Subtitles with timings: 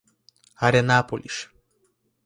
[0.67, 1.53] Arenápolis